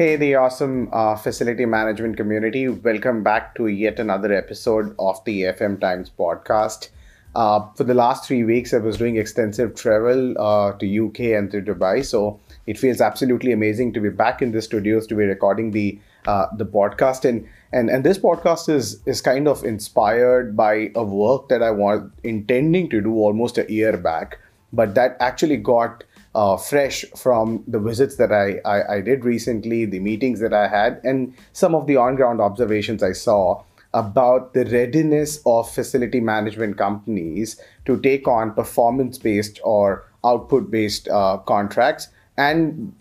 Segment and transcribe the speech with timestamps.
[0.00, 2.68] Hey, the awesome uh, facility management community.
[2.68, 6.88] Welcome back to yet another episode of the FM Times podcast.
[7.34, 11.50] Uh, for the last three weeks, I was doing extensive travel uh, to UK and
[11.50, 12.02] to Dubai.
[12.02, 15.98] So it feels absolutely amazing to be back in the studios to be recording the
[16.26, 17.28] uh, the podcast.
[17.28, 21.72] And, and and this podcast is is kind of inspired by a work that I
[21.72, 24.38] was intending to do almost a year back,
[24.72, 29.84] but that actually got uh, fresh from the visits that I, I, I, did recently,
[29.84, 34.54] the meetings that I had, and some of the on ground observations I saw about
[34.54, 41.38] the readiness of facility management companies to take on performance based or output based uh,
[41.38, 42.94] contracts and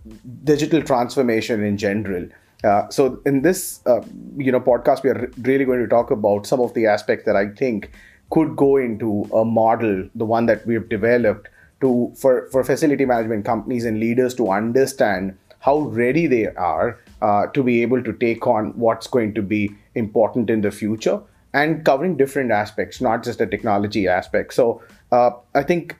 [0.43, 2.27] digital transformation in general.
[2.63, 4.01] Uh, so in this uh,
[4.37, 7.35] you know podcast, we are really going to talk about some of the aspects that
[7.35, 7.91] I think
[8.31, 11.49] could go into a model, the one that we've developed
[11.81, 17.48] to for, for facility management companies and leaders to understand how ready they are uh,
[17.48, 21.21] to be able to take on what's going to be important in the future
[21.54, 24.54] and covering different aspects not just the technology aspect.
[24.54, 24.81] So
[25.12, 25.95] uh, i think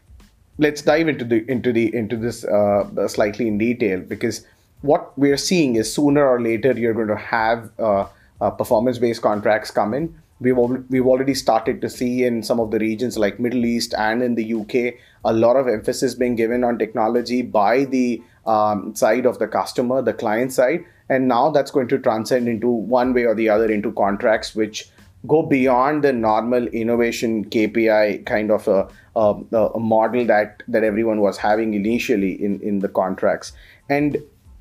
[0.58, 4.46] let's dive into the into the into this uh, slightly in detail because
[4.82, 8.06] what we're seeing is sooner or later you're going to have uh,
[8.42, 10.58] uh, performance based contracts come in we've
[10.90, 14.36] we've already started to see in some of the regions like Middle East and in
[14.36, 14.96] the UK
[15.26, 20.02] a lot of emphasis being given on technology by the um, side of the customer,
[20.02, 23.70] the client side, and now that's going to transcend into one way or the other
[23.70, 24.90] into contracts which
[25.28, 29.36] go beyond the normal innovation KPI kind of a, a,
[29.76, 33.52] a model that that everyone was having initially in in the contracts.
[33.90, 34.18] And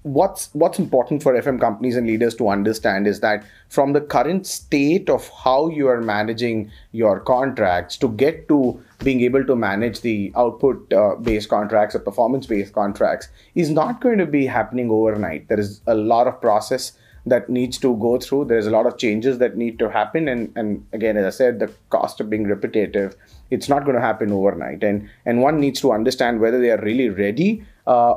[0.08, 4.46] what's what's important for FM companies and leaders to understand is that from the current
[4.46, 10.00] state of how you are managing your contracts to get to being able to manage
[10.00, 14.90] the output uh, based contracts or performance based contracts is not going to be happening
[14.90, 15.48] overnight.
[15.48, 16.92] There is a lot of process
[17.26, 18.46] that needs to go through.
[18.46, 21.58] There's a lot of changes that need to happen, and and again, as I said,
[21.58, 23.16] the cost of being repetitive,
[23.50, 24.82] it's not going to happen overnight.
[24.82, 27.64] And and one needs to understand whether they are really ready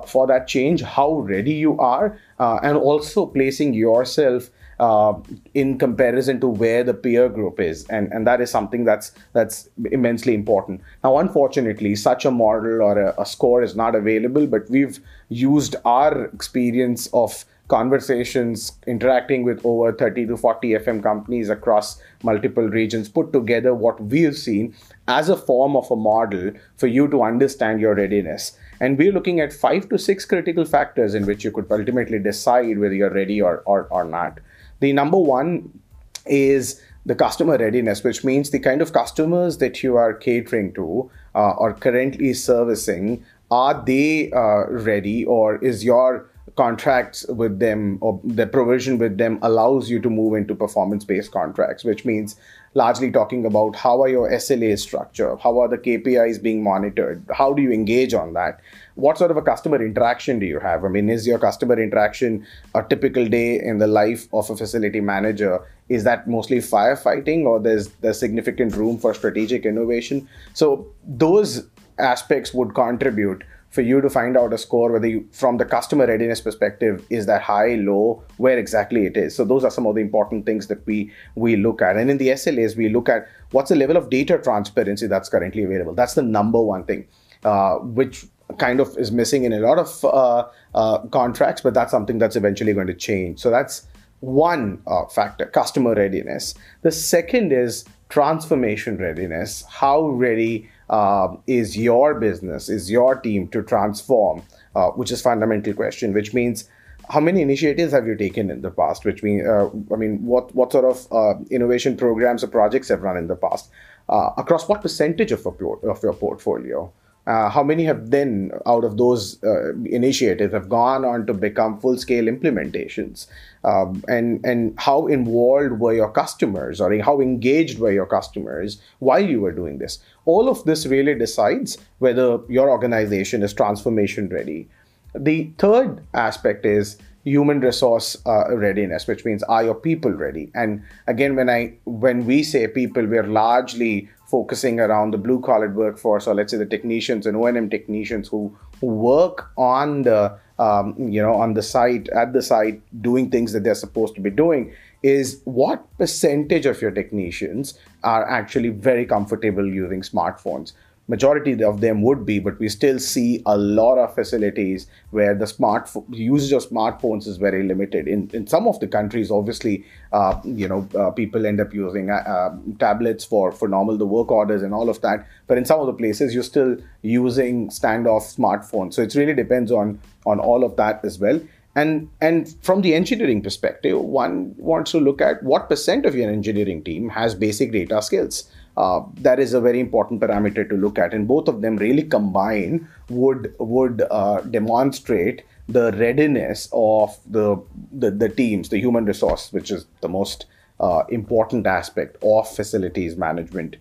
[0.05, 4.49] for that change, how ready you are, uh, and also placing yourself
[4.79, 5.13] uh,
[5.53, 9.69] in comparison to where the peer group is, and and that is something that's that's
[9.91, 10.81] immensely important.
[11.03, 14.99] Now, unfortunately, such a model or a, a score is not available, but we've
[15.29, 22.67] used our experience of conversations interacting with over 30 to 40 FM companies across multiple
[22.67, 24.75] regions, put together what we've seen
[25.07, 28.57] as a form of a model for you to understand your readiness.
[28.81, 32.79] And we're looking at five to six critical factors in which you could ultimately decide
[32.79, 34.39] whether you're ready or, or, or not.
[34.79, 35.79] The number one
[36.25, 41.11] is the customer readiness, which means the kind of customers that you are catering to
[41.35, 48.19] uh, or currently servicing, are they uh, ready or is your contracts with them or
[48.23, 52.35] the provision with them allows you to move into performance based contracts which means
[52.73, 55.35] largely talking about how are your SLA structure?
[55.37, 57.23] How are the KPIs being monitored?
[57.33, 58.61] How do you engage on that?
[58.95, 60.85] What sort of a customer interaction do you have?
[60.85, 65.01] I mean is your customer interaction a typical day in the life of a facility
[65.01, 65.59] manager?
[65.89, 70.27] Is that mostly firefighting or there's there's significant room for strategic innovation?
[70.53, 71.67] So those
[71.97, 76.05] aspects would contribute for you to find out a score whether you from the customer
[76.05, 79.33] readiness perspective is that high low where exactly it is.
[79.33, 81.95] So those are some of the important things that we we look at.
[81.95, 85.63] And in the slas we look at what's the level of data transparency that's currently
[85.63, 85.95] available.
[85.95, 87.07] That's the number one thing
[87.43, 88.25] uh, which
[88.57, 90.45] kind of is missing in a lot of uh,
[90.75, 93.39] uh, contracts but that's something that's eventually going to change.
[93.39, 93.87] So that's
[94.19, 96.53] one uh, factor customer readiness.
[96.81, 103.63] The second is transformation readiness how ready uh, is your business, is your team to
[103.63, 104.43] transform,
[104.75, 106.69] uh, which is fundamental question, which means
[107.09, 109.05] how many initiatives have you taken in the past?
[109.05, 113.01] Which means, uh, I mean, what what sort of uh, innovation programs or projects have
[113.01, 113.69] run in the past?
[114.09, 116.91] Uh, across what percentage of, of your portfolio?
[117.27, 121.79] Uh, how many have then, out of those uh, initiatives, have gone on to become
[121.79, 123.27] full-scale implementations?
[123.63, 129.23] Um, and and how involved were your customers, or how engaged were your customers while
[129.23, 129.99] you were doing this?
[130.25, 134.67] All of this really decides whether your organization is transformation ready.
[135.13, 140.51] The third aspect is human resource uh, readiness which means are your people ready?
[140.55, 145.69] And again when i when we say people we're largely focusing around the blue collar
[145.69, 150.95] workforce or let's say the technicians and o&m technicians who, who work on the um,
[150.97, 154.29] you know on the site at the site doing things that they're supposed to be
[154.29, 154.73] doing
[155.03, 157.73] is what percentage of your technicians
[158.03, 160.73] are actually very comfortable using smartphones
[161.13, 164.87] majority of them would be, but we still see a lot of facilities
[165.17, 168.07] where the smart usage of smartphones is very limited.
[168.07, 169.75] In in some of the countries, obviously,
[170.19, 172.49] uh, you know, uh, people end up using uh, uh,
[172.85, 175.27] tablets for for normal the work orders and all of that.
[175.47, 178.99] But in some of the places, you're still using standoff smartphones.
[178.99, 181.41] So it really depends on on all of that as well.
[181.75, 186.29] And and from the engineering perspective, one wants to look at what percent of your
[186.29, 188.51] engineering team has basic data skills.
[188.77, 192.03] Uh, that is a very important parameter to look at, and both of them really
[192.03, 199.53] combine would would uh, demonstrate the readiness of the, the, the teams, the human resource,
[199.53, 200.45] which is the most
[200.79, 203.77] uh, important aspect of facilities management.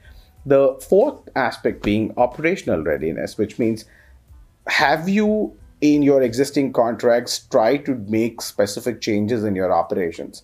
[0.46, 3.84] The fourth aspect being operational readiness, which means
[4.68, 10.42] have you in your existing contracts try to make specific changes in your operations,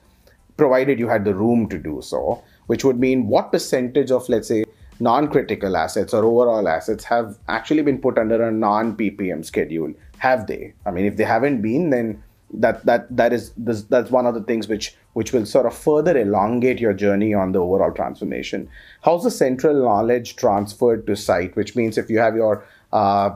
[0.56, 4.49] provided you had the room to do so, which would mean what percentage of, let's
[4.49, 4.65] say,
[4.99, 9.93] non critical assets or overall assets have actually been put under a non PPM schedule?
[10.19, 10.73] Have they?
[10.87, 12.23] I mean, if they haven't been, then
[12.55, 15.77] that that that is this, that's one of the things which which will sort of
[15.77, 18.69] further elongate your journey on the overall transformation
[19.03, 23.31] how's the central knowledge transferred to site which means if you have your uh,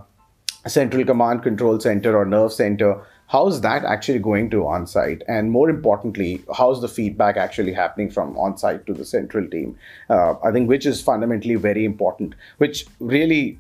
[0.67, 5.51] central command control center or nerve center how's that actually going to on site and
[5.51, 9.79] more importantly how's the feedback actually happening from on site to the central team?
[10.09, 13.59] Uh, i think which is fundamentally very important which really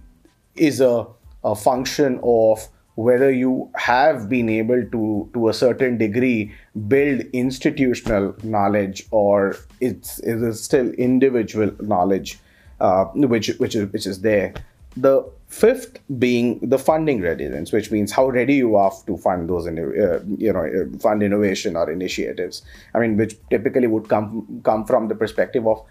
[0.56, 1.06] is a,
[1.44, 6.52] a function of whether you have been able to to a certain degree
[6.88, 12.38] build institutional knowledge or it's it is still individual knowledge
[12.81, 13.05] uh,
[13.35, 14.52] which which is which is there
[14.96, 19.66] the fifth being the funding readiness, which means how ready you are to fund those,
[19.66, 22.62] uh, you know, uh, fund innovation or initiatives.
[22.94, 25.84] I mean, which typically would come come from the perspective of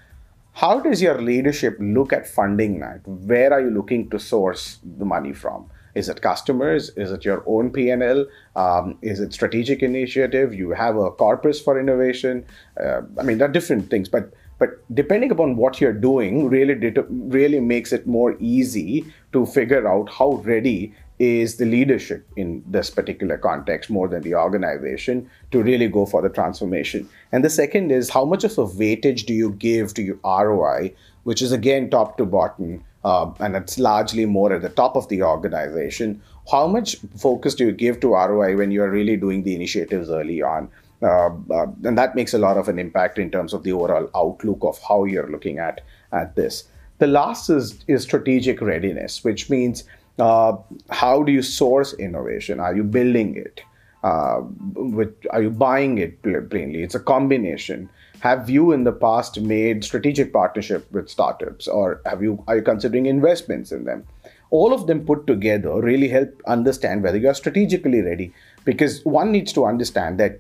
[0.54, 3.08] how does your leadership look at funding that?
[3.08, 5.70] Where are you looking to source the money from?
[5.96, 6.90] Is it customers?
[6.98, 8.26] Is it your own P&L?
[8.56, 10.54] Um, is it strategic initiative?
[10.54, 12.46] You have a corpus for innovation.
[12.80, 16.94] Uh, I mean, there are different things, but but depending upon what you're doing, really
[17.10, 22.90] really makes it more easy to figure out how ready is the leadership in this
[22.90, 27.08] particular context more than the organization to really go for the transformation.
[27.32, 30.94] And the second is how much of a weightage do you give to your ROI,
[31.24, 35.10] which is again top to bottom, uh, and it's largely more at the top of
[35.10, 36.22] the organization.
[36.50, 40.42] How much focus do you give to ROI when you're really doing the initiatives early
[40.42, 40.70] on?
[41.02, 44.10] Uh, uh, and that makes a lot of an impact in terms of the overall
[44.16, 45.82] outlook of how you're looking at,
[46.12, 46.66] at this.
[46.98, 49.86] The last is, is strategic readiness, which means
[50.20, 50.58] uh,
[50.90, 52.60] how do you source innovation?
[52.60, 53.62] Are you building it?
[54.04, 54.42] Uh,
[54.74, 56.84] with, are you buying it plainly?
[56.84, 57.90] It's a combination.
[58.22, 62.62] Have you in the past made strategic partnership with startups, or have you are you
[62.62, 64.06] considering investments in them?
[64.52, 68.34] All of them put together really help understand whether you are strategically ready.
[68.66, 70.40] Because one needs to understand that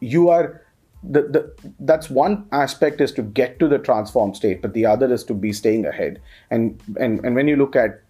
[0.00, 0.62] you are
[1.04, 5.12] the, the that's one aspect is to get to the transform state but the other
[5.12, 6.20] is to be staying ahead.
[6.50, 8.02] And and, and when you look at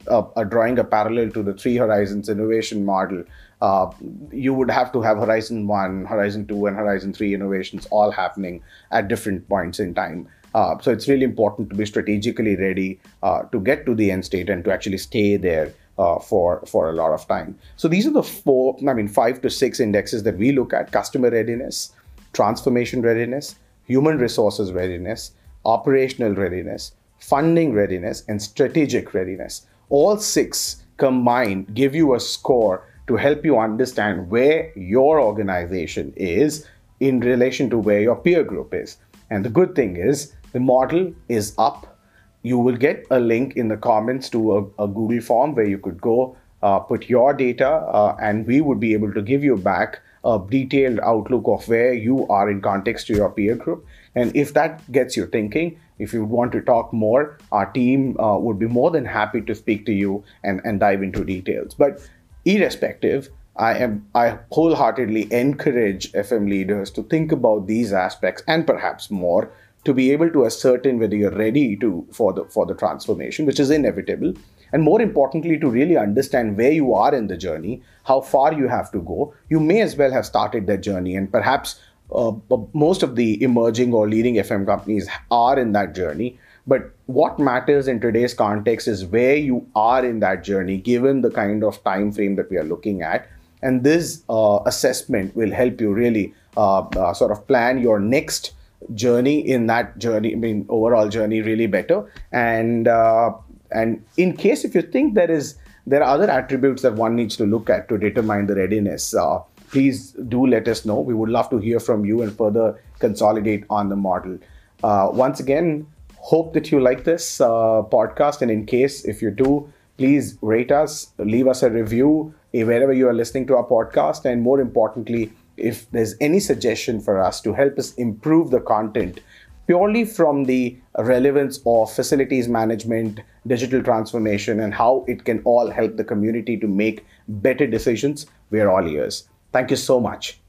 [0.48, 3.24] drawing a parallel to the three horizons innovation model
[3.60, 3.90] uh,
[4.32, 8.62] you would have to have horizon 1 horizon 2 and horizon 3 innovations all happening
[8.90, 10.28] at different points in time.
[10.54, 14.24] Uh, so it's really important to be strategically ready uh, to get to the end
[14.24, 17.58] state and to actually stay there uh, for for a lot of time.
[17.76, 20.92] So these are the four, I mean, five to six indexes that we look at:
[20.92, 21.92] customer readiness,
[22.32, 25.32] transformation readiness, human resources readiness,
[25.64, 29.66] operational readiness, funding readiness, and strategic readiness.
[29.90, 36.66] All six combined give you a score to help you understand where your organization is
[37.00, 38.98] in relation to where your peer group is.
[39.30, 41.97] And the good thing is the model is up
[42.42, 45.78] you will get a link in the comments to a, a Google form where you
[45.78, 49.56] could go uh, put your data, uh, and we would be able to give you
[49.56, 53.86] back a detailed outlook of where you are in context to your peer group.
[54.14, 58.36] And if that gets you thinking, if you want to talk more, our team uh,
[58.38, 61.74] would be more than happy to speak to you and, and dive into details.
[61.74, 62.00] But
[62.44, 69.10] irrespective, I am I wholeheartedly encourage FM leaders to think about these aspects and perhaps
[69.10, 69.50] more
[69.84, 73.60] to be able to ascertain whether you're ready to for the for the transformation, which
[73.60, 74.34] is inevitable,
[74.72, 78.68] and more importantly, to really understand where you are in the journey, how far you
[78.68, 79.34] have to go.
[79.48, 81.80] You may as well have started that journey, and perhaps
[82.12, 82.32] uh,
[82.72, 86.38] most of the emerging or leading FM companies are in that journey.
[86.66, 91.30] But what matters in today's context is where you are in that journey, given the
[91.30, 93.26] kind of time frame that we are looking at.
[93.62, 98.52] And this uh, assessment will help you really uh, uh sort of plan your next
[98.94, 102.10] journey in that journey, I mean, overall journey really better.
[102.32, 103.32] And uh,
[103.70, 105.56] and in case if you think there is
[105.86, 109.38] there are other attributes that one needs to look at to determine the readiness, uh,
[109.70, 111.00] please do let us know.
[111.00, 114.38] We would love to hear from you and further consolidate on the model.
[114.82, 118.42] Uh, once again, hope that you like this uh, podcast.
[118.42, 122.92] And in case if you do, please rate us, leave us a review eh, wherever
[122.92, 124.24] you are listening to our podcast.
[124.24, 129.20] And more importantly, if there's any suggestion for us to help us improve the content
[129.68, 135.96] purely from the relevance of facilities management, digital transformation, and how it can all help
[135.96, 139.28] the community to make better decisions, we're all ears.
[139.52, 140.40] Thank you so much.